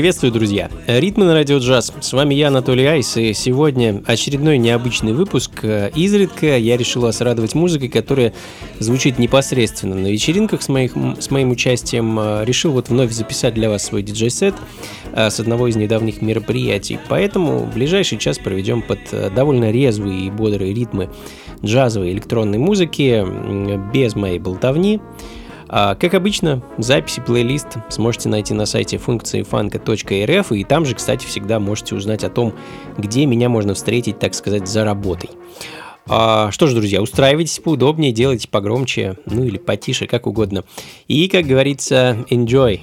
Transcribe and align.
Приветствую, 0.00 0.32
друзья! 0.32 0.70
Ритмы 0.86 1.26
на 1.26 1.34
радио 1.34 1.58
джаз. 1.58 1.92
С 2.00 2.14
вами 2.14 2.34
я, 2.34 2.48
Анатолий 2.48 2.86
Айс, 2.86 3.18
и 3.18 3.34
сегодня 3.34 4.02
очередной 4.06 4.56
необычный 4.56 5.12
выпуск. 5.12 5.62
Изредка 5.94 6.56
я 6.56 6.78
решил 6.78 7.02
вас 7.02 7.20
радовать 7.20 7.54
музыкой, 7.54 7.90
которая 7.90 8.32
звучит 8.78 9.18
непосредственно 9.18 9.94
на 9.94 10.06
вечеринках 10.06 10.62
с, 10.62 10.70
моих, 10.70 10.92
с 11.18 11.30
моим 11.30 11.50
участием. 11.50 12.18
Решил 12.44 12.72
вот 12.72 12.88
вновь 12.88 13.12
записать 13.12 13.52
для 13.52 13.68
вас 13.68 13.84
свой 13.84 14.02
диджей-сет 14.02 14.54
а, 15.12 15.28
с 15.28 15.38
одного 15.38 15.68
из 15.68 15.76
недавних 15.76 16.22
мероприятий. 16.22 16.98
Поэтому 17.10 17.66
ближайший 17.66 18.16
час 18.16 18.38
проведем 18.38 18.80
под 18.80 19.00
довольно 19.34 19.70
резвые 19.70 20.28
и 20.28 20.30
бодрые 20.30 20.72
ритмы 20.72 21.10
джазовой 21.62 22.12
электронной 22.12 22.56
музыки, 22.56 23.22
без 23.92 24.16
моей 24.16 24.38
болтовни. 24.38 24.98
А, 25.72 25.94
как 25.94 26.14
обычно, 26.14 26.62
записи 26.78 27.22
плейлист 27.24 27.78
сможете 27.90 28.28
найти 28.28 28.54
на 28.54 28.66
сайте 28.66 28.98
функции 28.98 29.44
фанка.рф, 29.44 30.52
и 30.52 30.64
там 30.64 30.84
же, 30.84 30.96
кстати, 30.96 31.24
всегда 31.26 31.60
можете 31.60 31.94
узнать 31.94 32.24
о 32.24 32.28
том, 32.28 32.54
где 32.98 33.24
меня 33.24 33.48
можно 33.48 33.74
встретить, 33.74 34.18
так 34.18 34.34
сказать, 34.34 34.66
за 34.66 34.84
работой. 34.84 35.30
А, 36.08 36.50
что 36.50 36.66
ж, 36.66 36.74
друзья, 36.74 37.00
устраивайтесь 37.00 37.60
поудобнее, 37.60 38.10
делайте 38.10 38.48
погромче, 38.48 39.16
ну 39.26 39.44
или 39.44 39.58
потише, 39.58 40.06
как 40.08 40.26
угодно. 40.26 40.64
И, 41.06 41.28
как 41.28 41.46
говорится, 41.46 42.26
enjoy! 42.30 42.80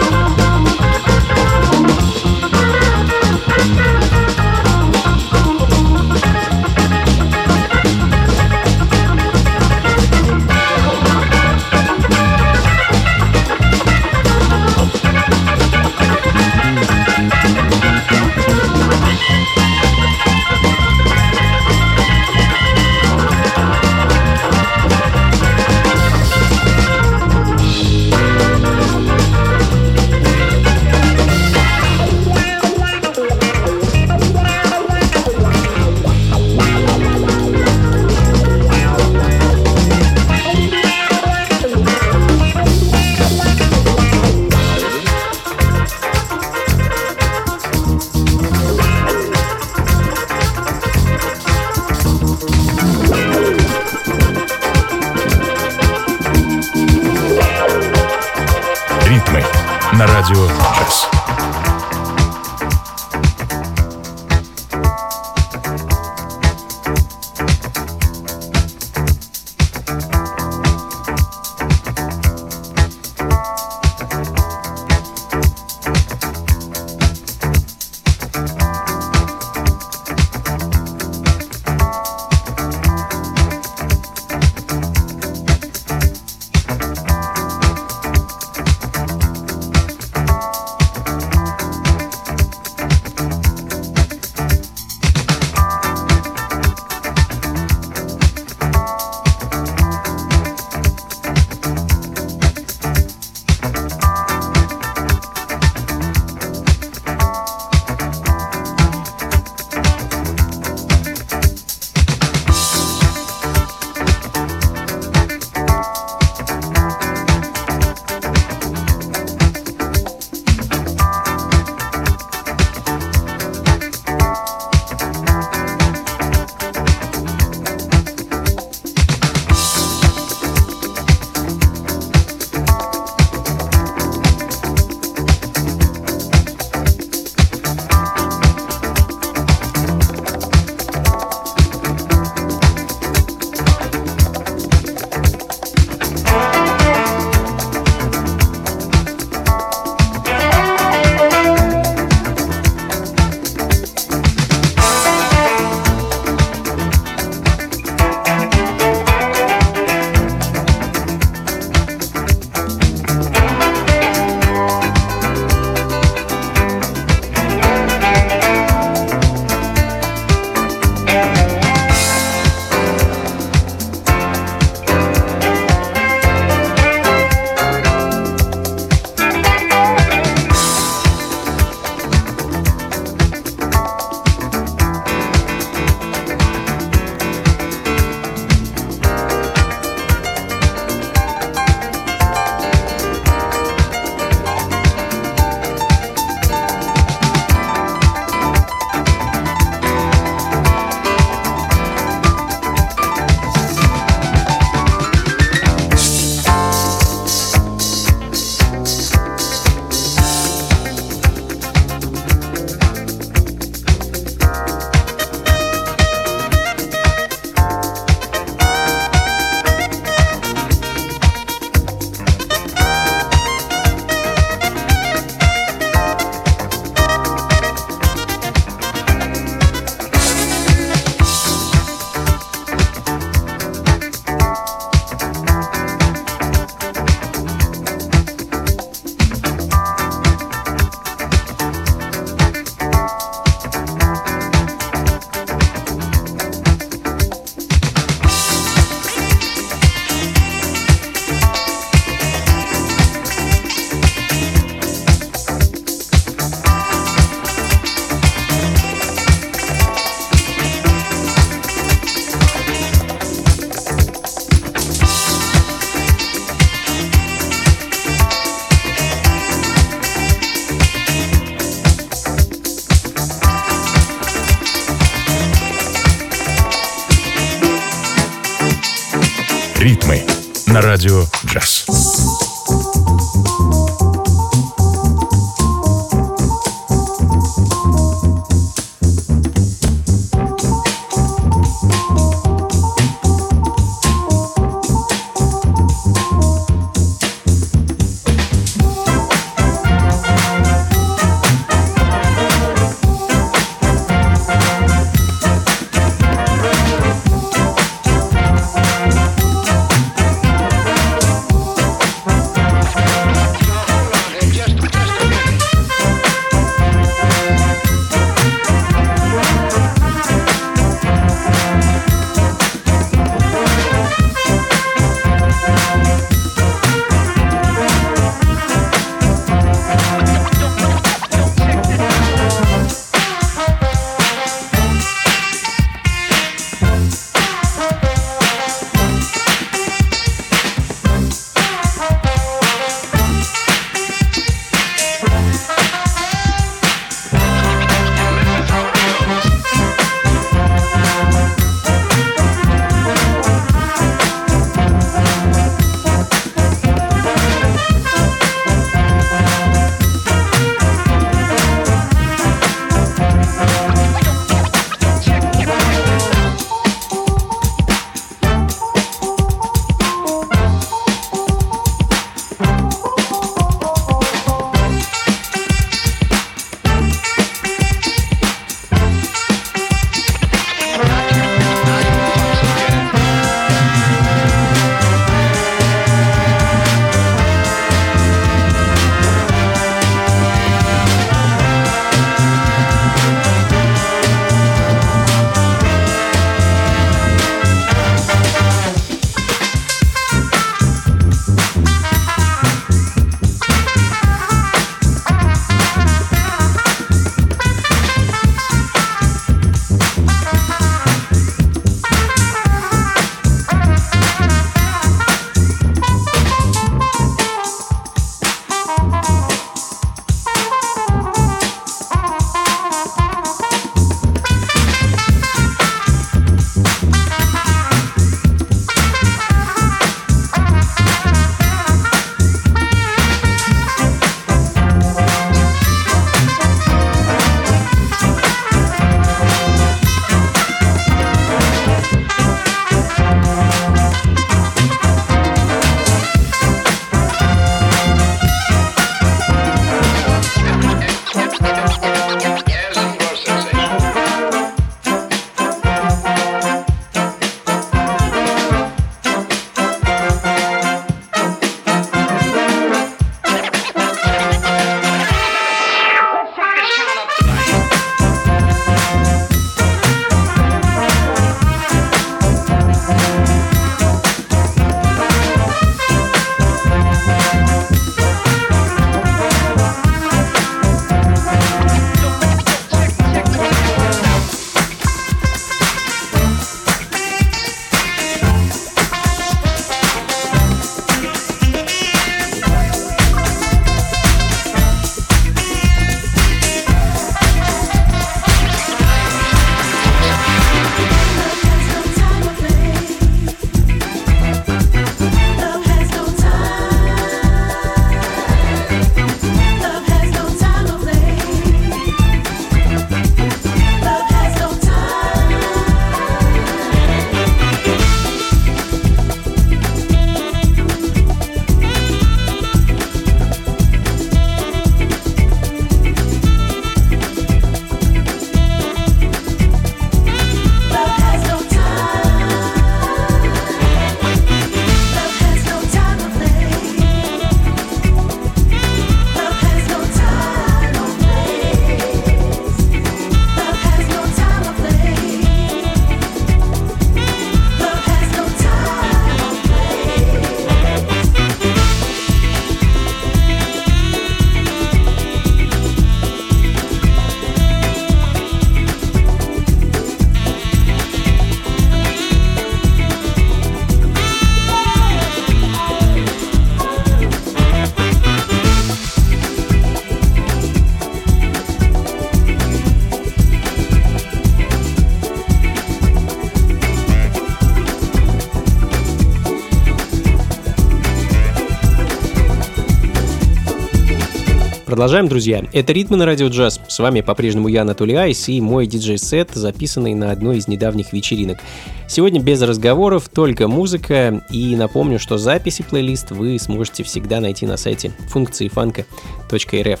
Продолжаем, 585.02 585.26
друзья. 585.26 585.64
Это 585.72 585.92
«Ритмы 585.92 586.16
на 586.16 586.26
радио 586.26 586.46
джаз». 586.46 586.80
С 586.86 587.00
вами 587.00 587.22
по-прежнему 587.22 587.66
я, 587.66 587.82
Анатолий 587.82 588.14
Айс, 588.14 588.48
и 588.48 588.60
мой 588.60 588.86
диджей-сет, 588.86 589.50
записанный 589.52 590.14
на 590.14 590.30
одной 590.30 590.58
из 590.58 590.68
недавних 590.68 591.12
вечеринок. 591.12 591.58
Сегодня 592.06 592.40
без 592.40 592.62
разговоров, 592.62 593.28
только 593.28 593.66
музыка. 593.66 594.44
И 594.48 594.76
напомню, 594.76 595.18
что 595.18 595.38
записи 595.38 595.82
плейлист 595.82 596.30
вы 596.30 596.56
сможете 596.60 597.02
всегда 597.02 597.40
найти 597.40 597.66
на 597.66 597.76
сайте 597.76 598.12
функции 598.28 598.68
фанка.рф. 598.68 600.00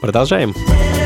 Продолжаем. 0.00 0.52
Продолжаем. 0.52 1.03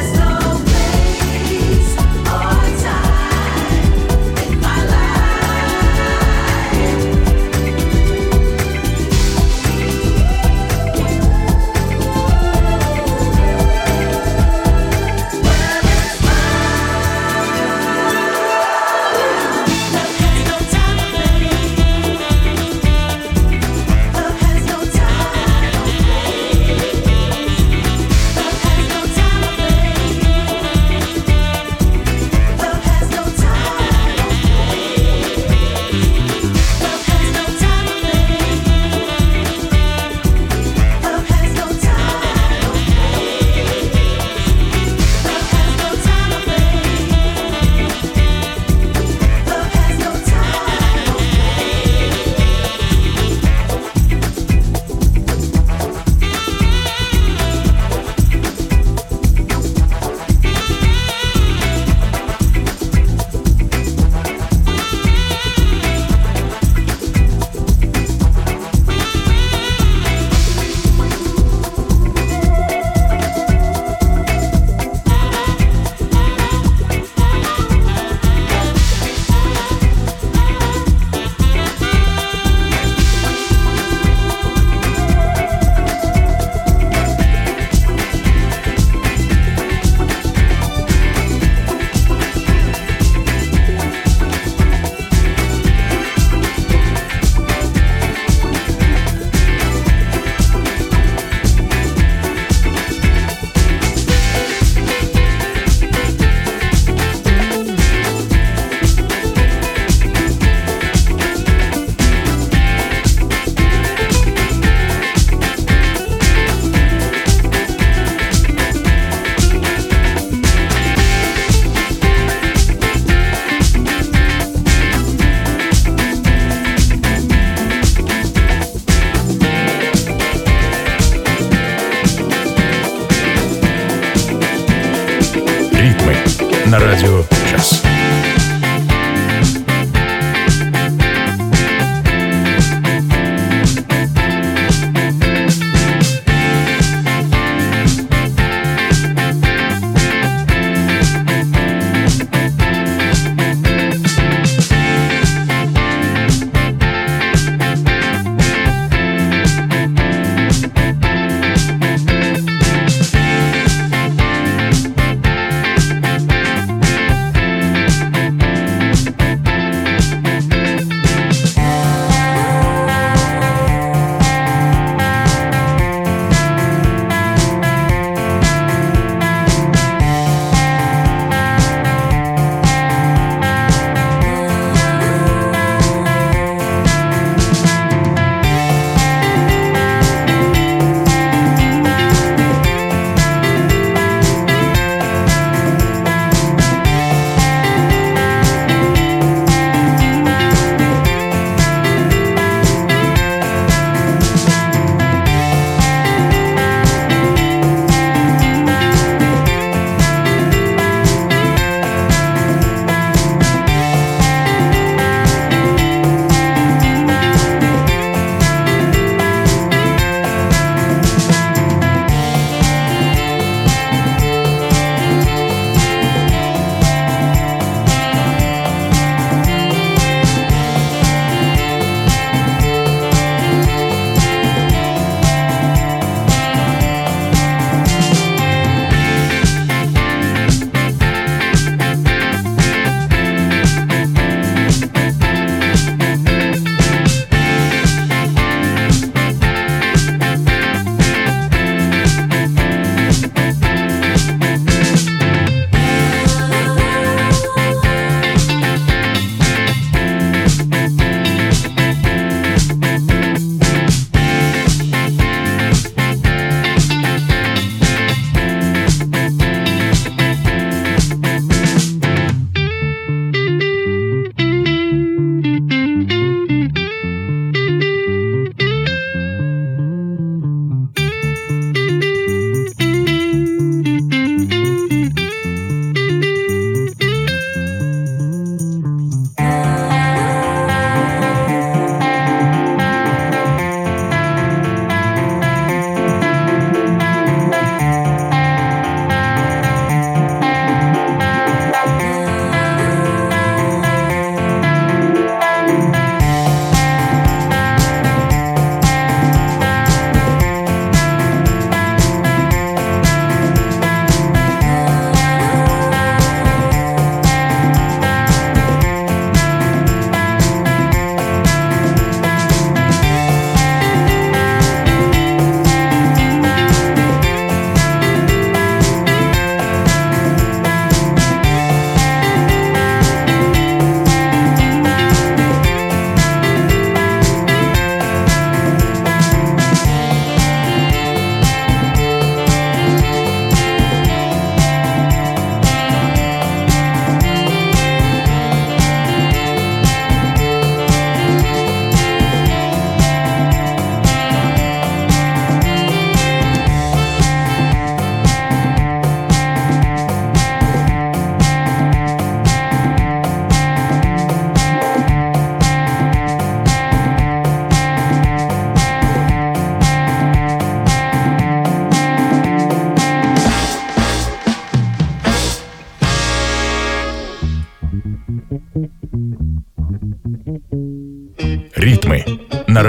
на 136.68 136.78
радио 136.78 137.24
«Час». 137.50 137.97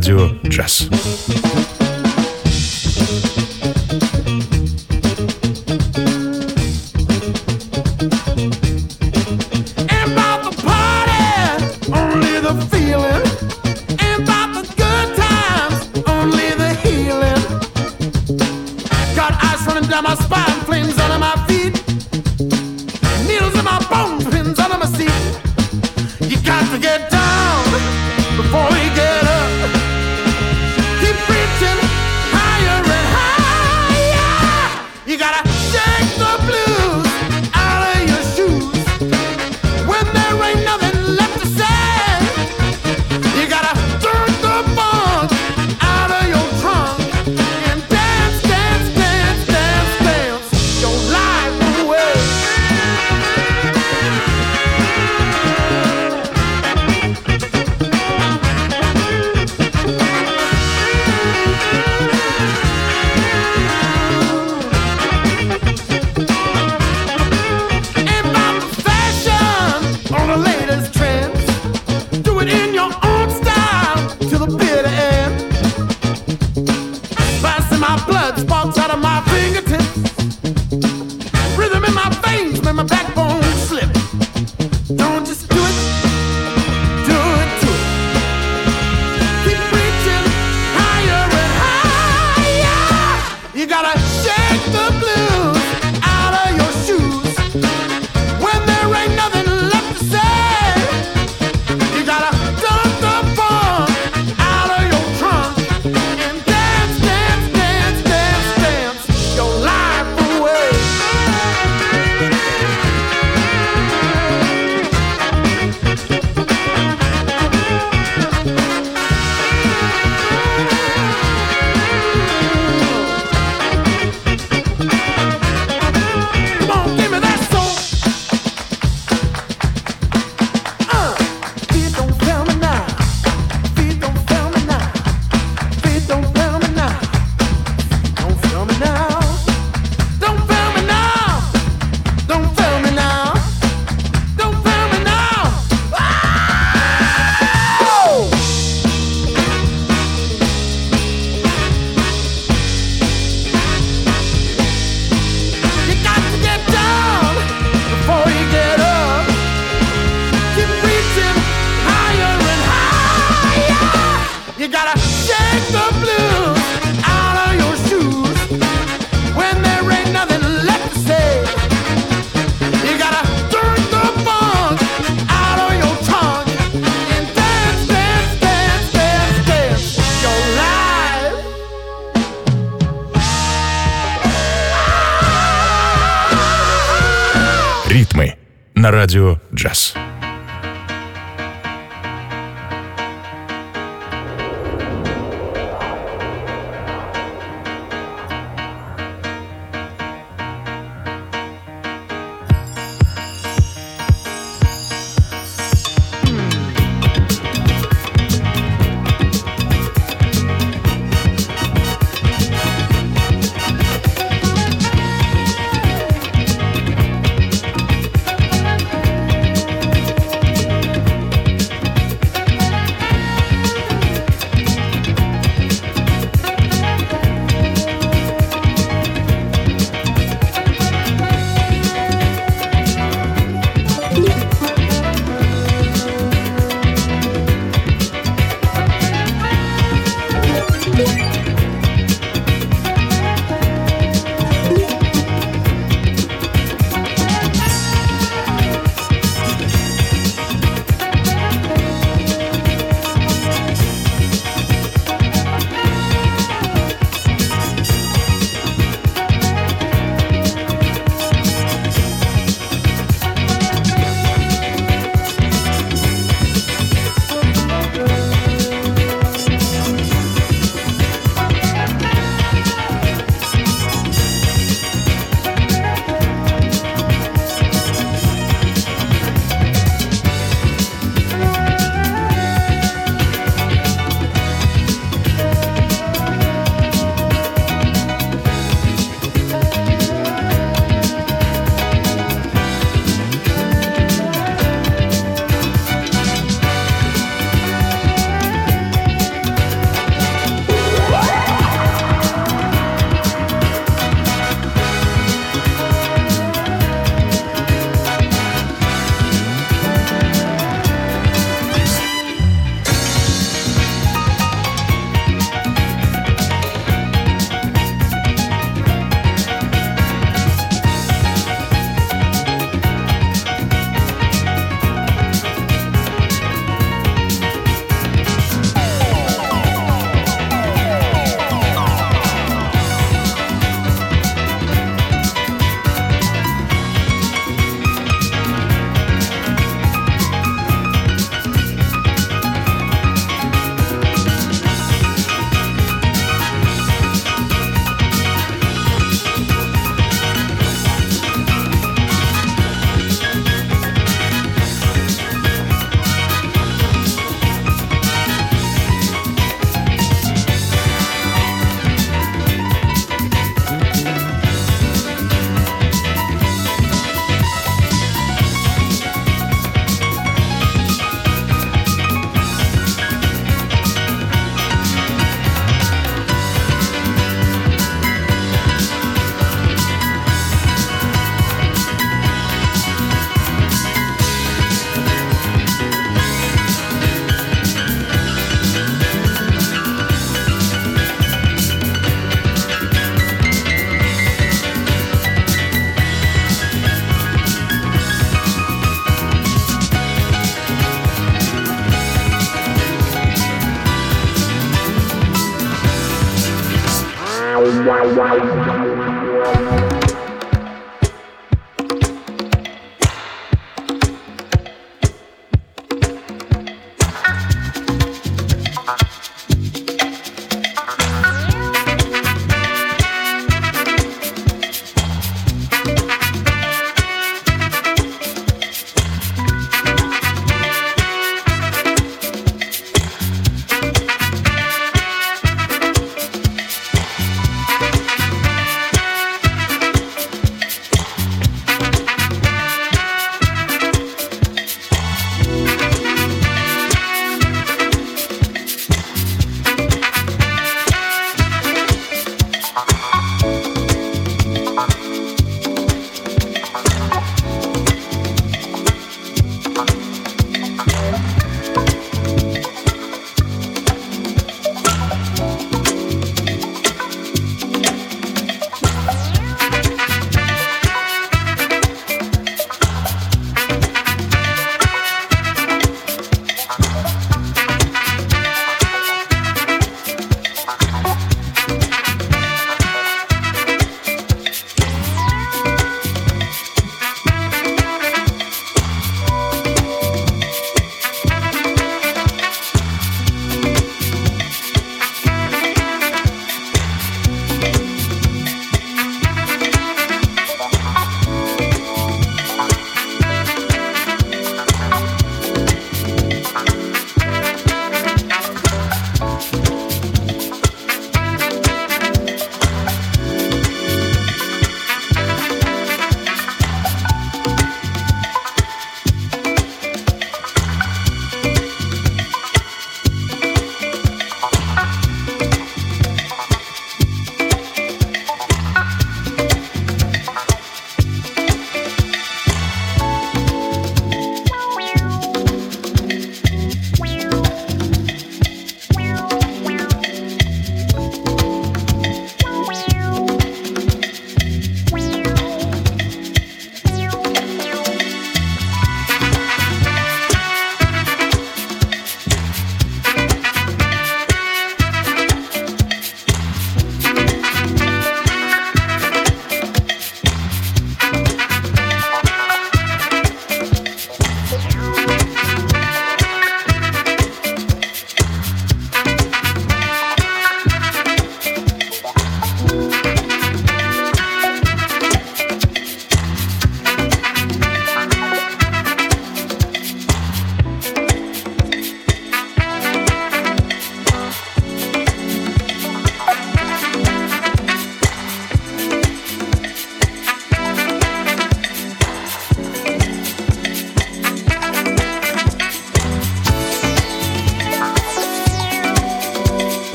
На 0.00 0.06
радио 0.06 1.39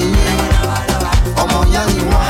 ni 0.00 0.22
ọmọ 1.42 1.58
ìyá 1.70 1.82
ni 1.94 2.02
wá. 2.12 2.29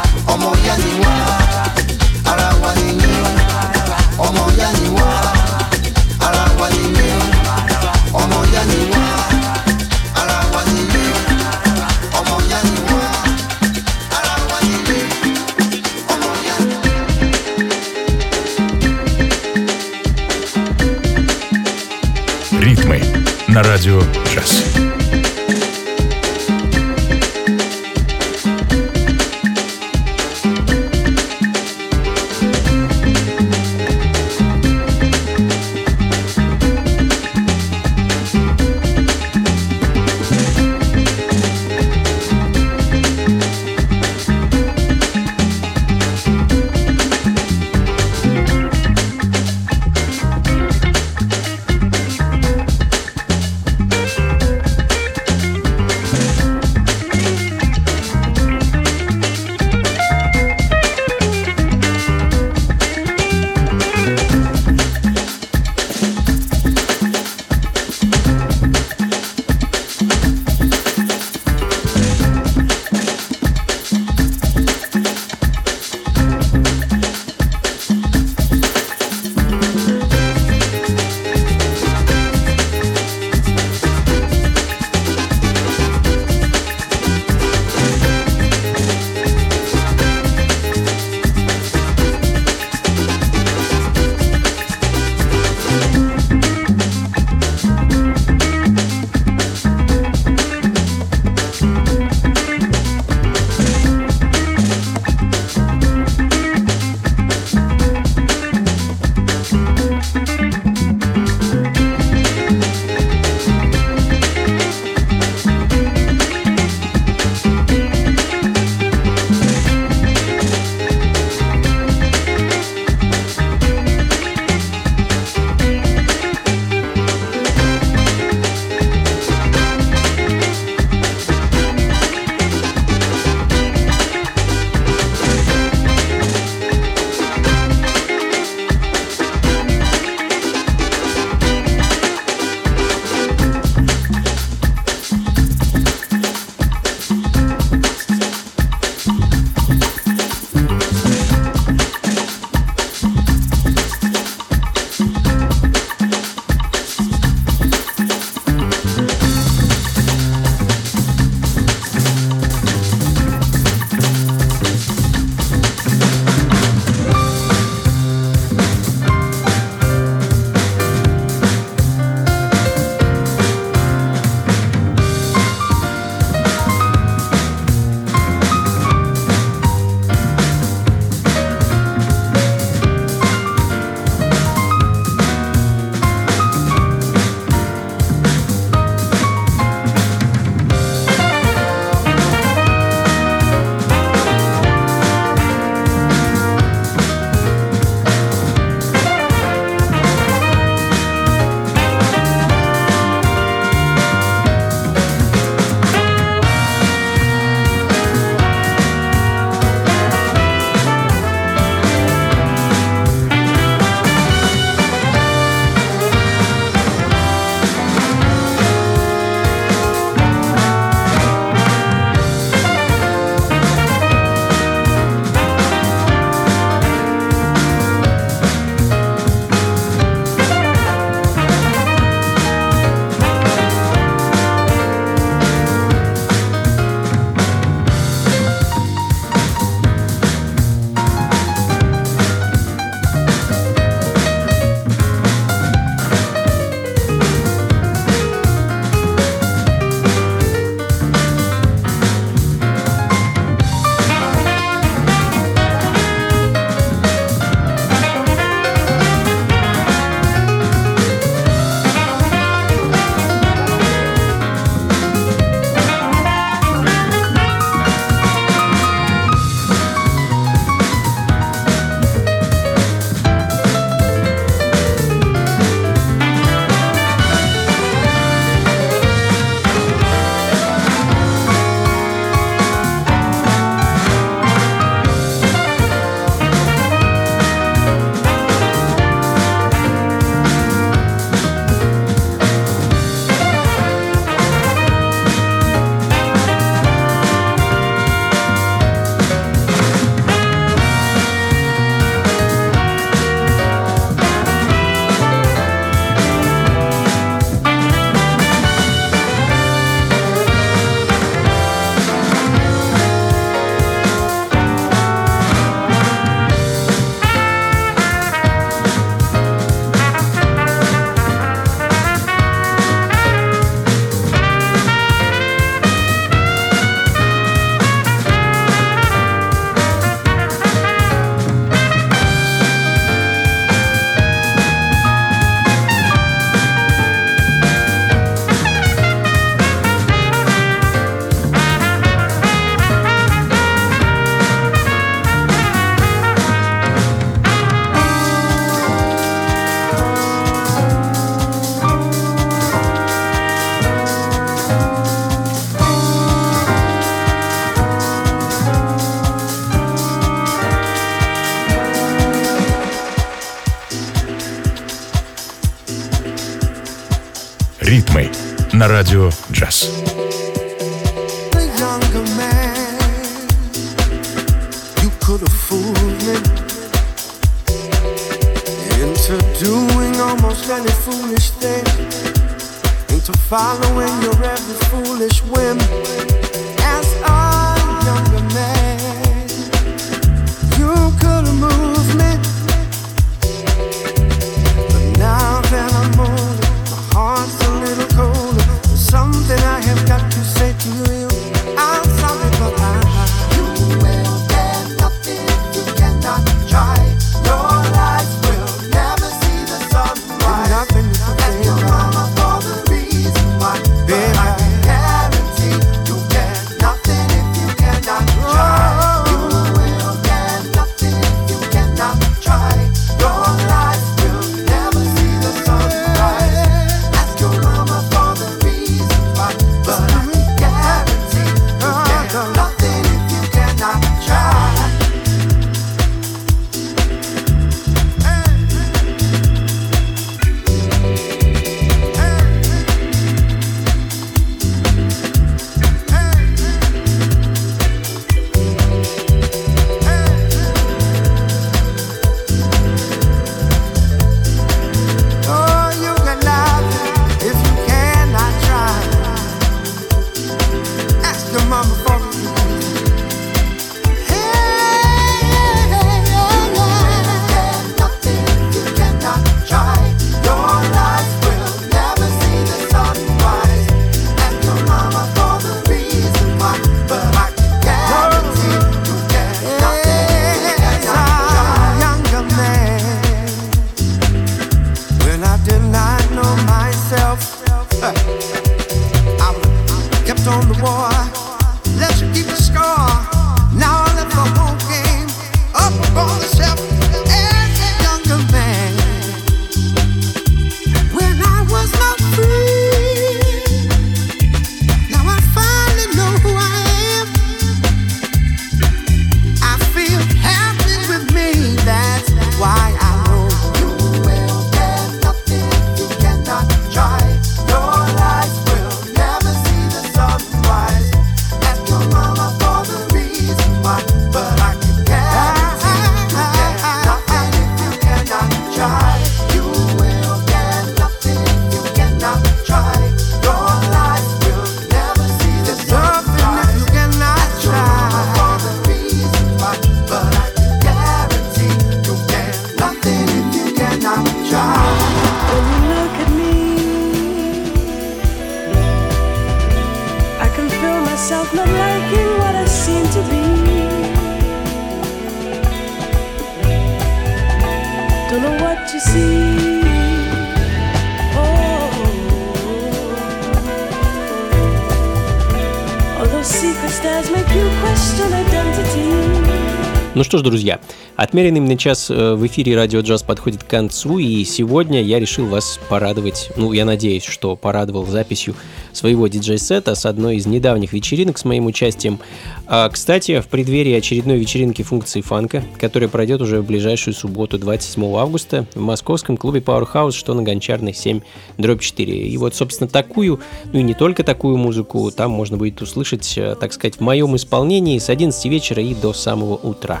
Ну 570.28 570.30
что 570.30 570.38
ж, 570.40 570.42
друзья, 570.42 570.78
Отмеренный 571.18 571.58
мне 571.58 571.76
час 571.76 572.12
э, 572.12 572.34
в 572.34 572.46
эфире 572.46 572.76
«Радио 572.76 573.00
Джаз» 573.00 573.24
подходит 573.24 573.64
к 573.64 573.66
концу, 573.66 574.18
и 574.18 574.44
сегодня 574.44 575.02
я 575.02 575.18
решил 575.18 575.46
вас 575.46 575.80
порадовать, 575.88 576.52
ну, 576.54 576.72
я 576.72 576.84
надеюсь, 576.84 577.24
что 577.24 577.56
порадовал 577.56 578.06
записью 578.06 578.54
своего 578.92 579.26
диджей-сета 579.26 579.96
с 579.96 580.06
одной 580.06 580.36
из 580.36 580.46
недавних 580.46 580.92
вечеринок 580.92 581.36
с 581.36 581.44
моим 581.44 581.66
участием. 581.66 582.20
А, 582.68 582.88
кстати, 582.88 583.40
в 583.40 583.48
преддверии 583.48 583.94
очередной 583.94 584.38
вечеринки 584.38 584.82
функции 584.82 585.20
фанка, 585.20 585.64
которая 585.80 586.08
пройдет 586.08 586.40
уже 586.40 586.60
в 586.60 586.66
ближайшую 586.66 587.14
субботу, 587.14 587.58
27 587.58 588.14
августа, 588.14 588.66
в 588.76 588.80
московском 588.80 589.36
клубе 589.36 589.58
Powerhouse, 589.58 590.12
что 590.12 590.34
на 590.34 590.44
Гончарной 590.44 590.94
7, 590.94 591.22
дробь 591.56 591.82
4. 591.82 592.28
И 592.28 592.36
вот, 592.36 592.54
собственно, 592.54 592.88
такую, 592.88 593.40
ну 593.72 593.80
и 593.80 593.82
не 593.82 593.94
только 593.94 594.22
такую 594.22 594.56
музыку, 594.56 595.10
там 595.10 595.32
можно 595.32 595.56
будет 595.56 595.82
услышать, 595.82 596.38
э, 596.38 596.54
так 596.54 596.72
сказать, 596.72 596.98
в 596.98 597.00
моем 597.00 597.34
исполнении 597.34 597.98
с 597.98 598.08
11 598.08 598.44
вечера 598.44 598.80
и 598.80 598.94
до 598.94 599.12
самого 599.12 599.56
утра. 599.56 600.00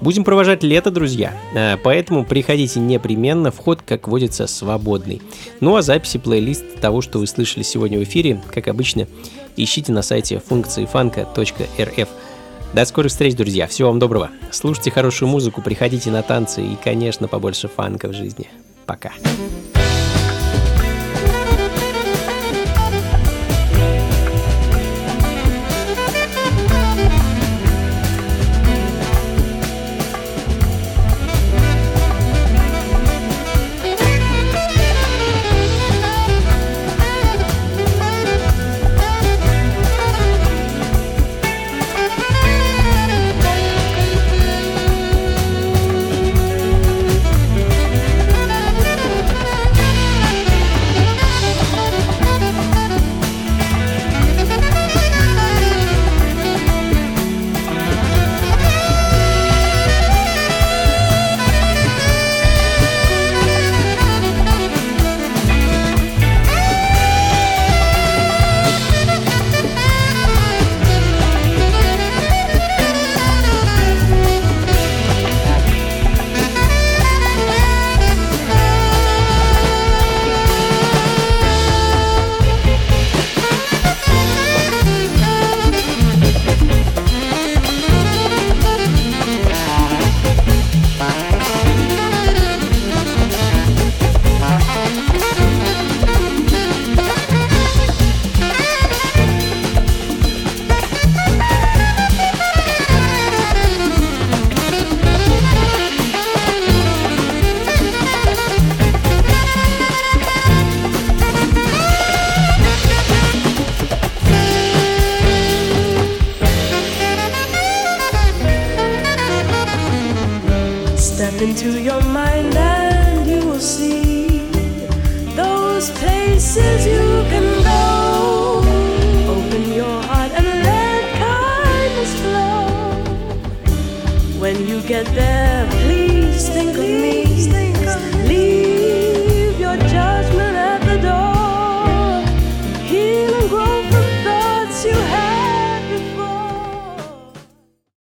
Будем 0.00 0.24
провожать 0.24 0.62
лето, 0.62 0.90
друзья, 0.90 1.34
э, 1.54 1.76
поэтому 1.82 2.24
приходите 2.24 2.80
непременно, 2.80 3.50
вход, 3.50 3.80
как 3.82 4.08
водится, 4.08 4.46
свободный. 4.46 5.22
Ну 5.60 5.74
а 5.76 5.82
записи 5.82 6.18
плейлист 6.18 6.80
того, 6.80 7.00
что 7.00 7.18
вы 7.18 7.26
слышали 7.26 7.62
сегодня 7.62 7.98
в 7.98 8.02
эфире, 8.02 8.42
как 8.52 8.68
обычно, 8.68 9.06
ищите 9.56 9.92
на 9.92 10.02
сайте 10.02 10.40
функциифанка.рф. 10.46 12.08
До 12.74 12.84
скорых 12.84 13.10
встреч, 13.10 13.34
друзья. 13.34 13.66
Всего 13.66 13.88
вам 13.88 13.98
доброго. 13.98 14.30
Слушайте 14.50 14.90
хорошую 14.90 15.28
музыку, 15.28 15.62
приходите 15.62 16.10
на 16.10 16.22
танцы 16.22 16.62
и, 16.62 16.76
конечно, 16.82 17.26
побольше 17.26 17.68
фанка 17.68 18.08
в 18.08 18.12
жизни. 18.12 18.48
Пока. 18.84 19.12
Пока. 19.22 19.75